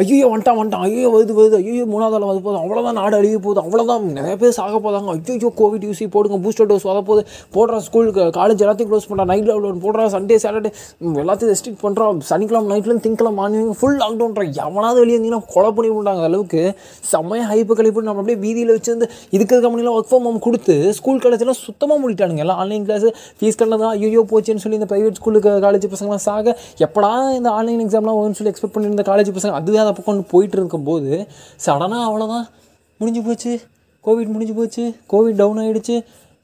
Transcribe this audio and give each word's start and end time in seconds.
ஐயோ 0.00 0.26
வந்துட்டான் 0.30 0.58
வந்துட்டான். 0.58 0.84
ஐயோ 0.86 1.10
வருது 1.14 1.34
வருது 1.36 1.56
ஐயோ 1.60 1.84
மூணாவது 1.92 2.16
அளவு 2.16 2.28
வந்து 2.30 2.42
போதும் 2.46 2.62
அவ்வளோதான் 2.64 2.96
நாடு 3.00 3.14
அழிய 3.18 3.36
போகுது. 3.44 3.60
அவ்வளோதான் 3.66 4.02
நிறைய 4.18 4.34
பேர் 4.40 4.54
சாக 4.58 4.78
போதாங்க 4.86 5.12
ஐயோ 5.34 5.50
கோவிட் 5.60 5.84
யூசி 5.88 6.06
போடுங்க. 6.14 6.38
பூஸ்டர் 6.44 6.68
டோஸ் 6.70 6.86
வர 6.90 7.00
போகுது. 7.08 7.22
போடுற 7.54 7.78
ஸ்கூலுக்கு 7.86 8.24
காலேஜ் 8.38 8.62
எல்லாத்தையும் 8.64 8.90
க்ளோஸ் 8.90 9.06
பண்ணுறா 9.10 9.26
நைட் 9.30 9.48
லாக்டவுன் 9.50 9.80
போடுறா. 9.84 10.04
சண்டே 10.16 10.38
சாட்டர்டே 10.44 10.72
எல்லாத்தையும் 11.22 11.52
ரெஸ்ட்ரிக்ட் 11.52 11.80
பண்ணுறோம் 11.84 12.18
சனிக்கிழமை 12.30 12.68
நைட்லேருந்து 12.72 13.04
திங்கக்கிழமை 13.06 13.38
மார்னிங் 13.40 13.72
ஃபுல் 13.80 13.96
லாக்டவுன்றான் 14.02 14.52
எவனாவது 14.66 15.00
வெளியே 15.02 15.16
இருந்தீங்கன்னா 15.18 15.48
கொலை 15.54 15.70
பண்ணி 15.78 15.92
விட்டாங்க 15.94 16.28
அளவுக்கு. 16.30 16.62
செம்மையாக 17.12 17.48
ஹைப்பு 17.52 17.76
கழிப்பு 17.80 18.06
நம்ம 18.08 18.22
அப்படியே 18.24 18.40
வீதியில் 18.44 18.74
வச்சிருந்து 18.76 19.08
இதுக்கு 19.38 19.62
கம்பெனிலாம் 19.64 19.96
ஒர்க் 20.00 20.10
ஃப்ரம் 20.12 20.28
ஹோம் 20.30 20.38
கொடுத்து 20.48 20.76
ஸ்கூல் 20.98 21.22
காலேஜ்லாம் 21.24 21.60
சுத்தமாக 21.64 21.98
முடிட்டானுங்க. 22.04 22.44
எல்லாம் 22.46 22.60
ஆன்லைன் 22.64 22.86
கிளாஸ் 22.90 23.08
ஃபீஸ் 23.40 23.58
கட்டலாம் 23.62 23.96
ஐயோ 23.96 24.24
போச்சுன்னு 24.34 24.64
சொல்லி 24.66 24.80
இந்த 24.80 24.90
ப்ரைவேட் 24.92 25.18
ஸ்கூலுக்கு 25.22 25.56
காலேஜ் 25.66 25.88
பசங்களாம் 25.96 26.24
சாக 26.28 26.56
எப்படா 26.88 27.12
இந்த 27.38 27.48
ஆன்லைன் 27.58 27.82
எக்ஸாம்லாம் 27.86 28.20
வரும்னு 28.20 28.38
சொல்லி 28.40 28.54
எக்ஸ்பெக்ட் 28.54 28.76
பண்ணியிருந்த 28.78 29.06
காலேஜ் 29.12 29.34
பசங்க? 29.38 29.54
அதுவே 29.62 29.82
அதை 29.86 29.92
பக்கம் 29.92 30.26
போயிட்டு 30.30 30.56
இருக்கும்போது 30.56 31.26
சடனாக 31.66 32.04
அவ்வளோதான் 32.08 32.46
முடிஞ்சு 32.98 33.22
போச்சு. 33.28 33.52
கோவிட் 34.06 34.32
முடிஞ்சு 34.34 34.54
போச்சு. 34.54 34.84
கோவிட் 35.10 35.40
டவுன் 35.40 35.62
ஆகிடுச்சு 35.64 35.96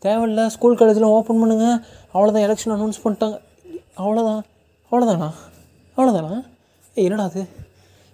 தேவையில்ல. 0.02 0.46
ஸ்கூல் 0.46 0.78
காலேஜ்லாம் 0.78 1.16
ஓப்பன் 1.16 1.40
பண்ணுங்கள் 1.42 1.76
அவ்வளோதான் 2.14 2.46
எலெக்ஷன் 2.46 2.74
அனௌன்ஸ் 2.76 3.02
பண்ணிட்டாங்க. 3.04 3.36
அவ்வளோதான் 3.98 4.42
அவ்வளோதானா 4.90 5.28
அவ்வளோதானா 5.96 6.38
ஏய் 6.94 7.04
என்னடா 7.04 7.24
அது? 7.24 7.42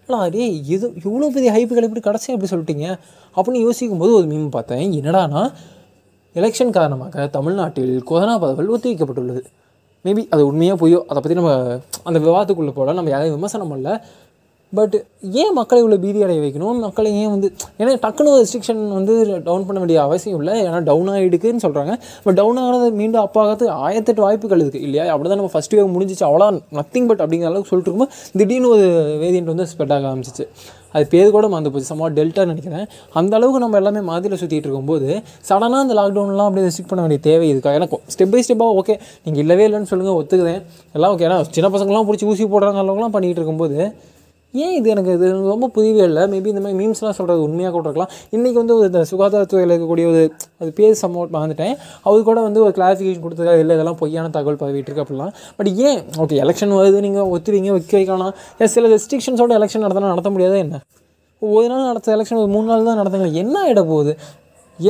என்னடா 0.07 0.25
அதே? 0.25 0.45
எது? 0.65 0.87
இவ்வளோ 1.05 1.29
பெரிய 1.37 1.53
ஹைப்பு 1.53 1.75
எப்படி 1.77 2.01
கடைசியாக 2.01 2.37
எப்படி 2.37 2.51
சொல்லிட்டீங்க? 2.53 2.87
அப்படின்னு 3.37 3.61
யோசிக்கும் 3.61 3.99
போது 3.99 4.15
ஒரு 4.15 4.27
மீம் 4.27 4.49
பார்த்தேன். 4.49 4.93
என்னடானா 4.93 5.43
எலெக்ஷன் 6.35 6.71
காரணமாக 6.71 7.27
தமிழ்நாட்டில் 7.27 8.03
கொரோனா 8.03 8.39
பரவல் 8.39 8.73
ஒத்திவைக்கப்பட்டுள்ளது. 8.75 9.43
மேபி 10.05 10.23
அது 10.31 10.47
உண்மையாக 10.47 10.79
பொய்யோ 10.81 10.99
அதை 11.13 11.21
பற்றி 11.23 11.35
நம்ம 11.35 11.53
அந்த 12.03 12.19
விவாதத்துக்குள்ளே 12.19 12.73
போகலாம். 12.77 12.95
நம்ம 12.95 13.11
யாரையும் 13.11 13.35
விமர்சனம் 13.35 13.71
பண்ணல. 13.71 13.93
பட் 14.73 14.95
ஏன் 15.43 15.55
மக்களை 15.59 15.79
இவ்வளோ 15.83 15.99
பீதி 16.03 16.19
அடைய 16.25 16.41
வைக்கணும்? 16.45 16.79
மக்களை 16.87 17.11
ஏன் 17.21 17.31
வந்து 17.35 17.49
ஏன்னா 17.81 17.93
டக்குனு 18.05 18.33
ரெஸ்ட்ரிக்ஷன் 18.41 18.81
வந்து 18.97 19.15
டவுன் 19.47 19.65
பண்ண 19.69 19.79
வேண்டிய 19.83 19.99
அவசியம் 20.07 20.39
இல்லை. 20.41 20.55
ஏன்னா 20.67 20.81
டவுன் 20.89 21.09
ஆகிடுக்குன்னு 21.13 21.65
சொல்கிறாங்க 21.67 21.93
பட் 22.25 22.39
டவுன் 22.41 22.61
ஆனது 22.65 22.89
மீண்டும் 23.01 23.23
அப்பாகிறது 23.27 23.67
ஆயிரத்தெட்டு 23.87 24.25
வாய்ப்புகள் 24.27 24.63
இருக்குது 24.65 24.85
இல்லையா? 24.89 25.05
அப்படி 25.13 25.29
தான் 25.31 25.41
நம்ம 25.43 25.53
ஃபஸ்ட் 25.55 25.77
வேவ் 25.79 25.95
முடிஞ்சிச்சு. 25.95 26.25
அவ்வளோ 26.31 26.49
நத்திங் 26.81 27.09
பட் 27.13 27.23
அப்படிங்கிற 27.25 27.51
அளவுக்கு 27.53 27.71
சொல்லிட்டு 27.73 27.91
இருக்கும்போது 27.91 28.37
திடீர்னு 28.41 28.71
ஒரு 28.75 28.89
வேதியன்ட் 29.23 29.53
வந்து 29.53 29.67
ஸ்ப்ரெட் 29.73 29.95
ஆக 29.97 30.07
ஆரம்பிச்சிச்சு. 30.11 30.47
அது 30.97 31.05
பேர் 31.13 31.33
கூட 31.37 31.47
மறந்து 31.53 31.71
போச்சு. 31.73 31.89
சம்மா 31.93 32.07
டெல்டா 32.19 32.45
நினைக்கிறேன். 32.51 32.85
அந்த 33.21 33.33
அளவுக்கு 33.39 33.63
நம்ம 33.65 33.79
எல்லாமே 33.81 34.03
மாதிரியில் 34.11 34.41
சுற்றிட்டு 34.43 34.69
இருக்கும்போது 34.69 35.09
சடனாக 35.49 35.81
அந்த 35.87 35.95
லாக்டவுன்லாம் 36.01 36.49
அப்படியே 36.51 36.67
ரெஸ்ட்ரிக்ட் 36.69 36.91
பண்ண 36.93 37.03
வேண்டிய 37.05 37.23
தேவை 37.29 37.49
இருக்கா? 37.55 37.73
எனக்கு 37.79 37.99
ஸ்டெப் 38.15 38.33
பை 38.35 38.43
ஸ்டெப்பாக 38.47 38.79
ஓகே 38.83 38.95
நீங்கள் 39.25 39.43
இல்லவே 39.45 39.67
இல்லைன்னு 39.69 39.91
சொல்லுங்கள் 39.93 40.19
ஒத்துக்குதேன் 40.21 40.63
எல்லாம் 40.99 41.13
ஓகே 41.17 41.27
ஏன்னா 41.29 41.41
சின்ன 41.57 41.71
பசங்களாம் 41.77 42.09
பிடிச்சி 42.11 42.29
ஊசி 42.33 42.47
போடுறாங்க 42.55 42.81
அளவுக்குலாம் 42.85 43.17
பண்ணிகிட்டு 43.17 43.43
இருக்கும்போது 43.43 43.79
ஏன் 44.55 44.75
இது 44.77 44.87
எனக்கு 44.93 45.15
இது 45.17 45.27
ரொம்ப 45.51 45.67
புரியவே 45.75 46.03
இல்லை? 46.09 46.23
மேபி 46.33 46.49
இந்த 46.53 46.63
மாதிரி 46.65 46.79
மீம்ஸ்லாம் 46.81 47.17
சொல்கிறது 47.19 47.41
உண்மையாக 47.47 47.73
கூட 47.75 47.85
இருக்கலாம். 47.89 48.13
இன்றைக்கி 48.37 48.59
வந்து 48.61 48.75
ஒரு 48.79 48.87
இந்த 48.91 49.01
சுகாதாரத்துறையில் 49.11 49.73
இருக்கக்கூடிய 49.75 50.07
ஒரு 50.13 50.23
அது 50.61 50.71
பேர் 50.79 50.95
சம்மோட் 51.03 51.35
வந்துட்டேன் 51.37 51.75
அவர் 52.07 52.27
கூட 52.29 52.39
வந்து 52.47 52.63
ஒரு 52.67 52.73
கிளாரிஃபிகேஷன் 52.79 53.25
கொடுத்துருக்காரு 53.25 53.63
இல்லை 53.65 53.77
இதெல்லாம் 53.79 54.01
பொய்யான 54.03 54.33
தகவல் 54.37 54.61
பரவிட்டுருக்கு 54.63 55.05
அப்படிலாம் 55.05 55.35
பட் 55.59 55.71
ஏன்? 55.89 56.01
ஓகே 56.25 56.39
எலெக்ஷன் 56.45 56.75
வருது 56.81 57.05
நீங்கள் 57.07 57.31
ஒத்துவீங்க 57.35 57.71
வைக்க 57.77 57.95
வைக்கலாம். 58.01 58.35
சில 58.77 58.89
ரெஸ்ட்ரிக்ஷன்ஸோட 58.95 59.53
எலெக்ஷன் 59.61 59.87
நடத்தினா 59.87 60.13
நடத்த 60.15 60.33
முடியாதா 60.37 60.59
என்ன? 60.67 60.79
ஒரு 61.43 61.67
நாள் 61.71 61.89
நடத்த 61.91 62.17
எலெக்ஷன் 62.17 62.43
ஒரு 62.43 62.51
மூணு 62.57 62.67
நாள் 62.73 62.89
தான் 62.91 63.01
நடத்துங்க 63.01 63.31
என்ன 63.43 63.57
ஆகிட 63.65 63.83
போகுது? 63.93 64.15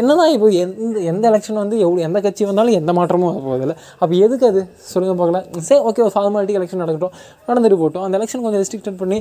என்னதான் 0.01 0.31
இப்போ 0.35 0.49
எந்த 0.63 0.99
எந்த 1.11 1.25
எலெக்ஷன் 1.31 1.59
வந்து 1.63 1.77
எவ்வளோ 1.85 2.01
எந்த 2.07 2.19
கட்சி 2.25 2.43
வந்தாலும் 2.49 2.77
எந்த 2.81 2.93
மாற்றமும் 2.99 3.31
வர 3.31 3.41
போதில்லை 3.47 3.77
அப்போ 4.01 4.15
எதுக்கு 4.27 4.47
அது? 4.51 4.63
சொல்லுங்கள் 4.93 5.19
பார்க்கலாம். 5.21 5.47
சரி 5.69 5.81
ஓகே 5.89 6.03
ஒரு 6.07 6.15
ஃபார்மாலிட்டி 6.15 6.57
எலெக்ஷன் 6.59 6.83
நடக்கட்டும் 6.85 7.15
நடந்துட்டு 7.49 7.79
போட்டோம் 7.83 8.05
அந்த 8.07 8.19
எலெக்ஷன் 8.19 8.43
கொஞ்சம் 8.47 8.63
ரெஸ்ட்ரிக்டட் 8.63 8.99
பண்ணி 9.03 9.19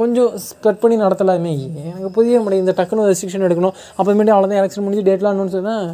கொஞ்சம் 0.00 0.32
கட் 0.66 0.80
பண்ணி 0.82 0.98
நடத்தலாமே. 1.04 1.54
எனக்கு 1.90 2.10
புதிய 2.18 2.40
முடியும் 2.44 2.64
இந்த 2.64 2.74
டக்குனு 2.80 3.08
ரெஸ்ட்ரிக்ஷன் 3.12 3.46
எடுக்கணும். 3.48 3.74
அப்புறமேட்டு 3.98 4.34
அவ்வளோதான் 4.36 4.60
எலெக்ஷன் 4.62 4.86
முடிஞ்சு 4.86 5.06
டேட்லாம் 5.10 5.34
அனௌன்ஸ் 5.36 5.58
தான் 5.70 5.84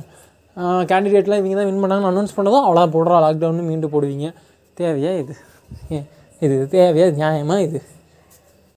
கேண்டிடேட்லாம் 0.90 1.40
இவங்க 1.42 1.56
தான் 1.60 1.68
வின் 1.70 1.82
பண்ணாங்கன்னு 1.84 2.12
அனௌன்ஸ் 2.12 2.36
பண்ணதும் 2.38 2.66
அவ்வளோ 2.68 2.86
போடுறா. 2.96 3.18
லாக்டவுன் 3.26 3.68
மீண்டும் 3.70 3.94
போடுவீங்க. 3.94 4.28
தேவையா 4.80 5.12
இது? 5.22 5.34
ஏன் 5.96 6.06
இது 6.46 6.56
தேவையா? 6.74 7.06
நியாயமாக 7.20 7.66
இது? 7.68 7.80